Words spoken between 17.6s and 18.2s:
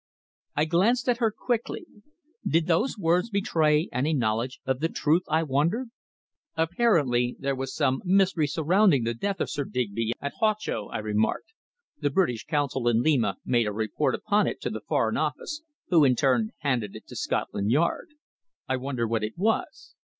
Yard.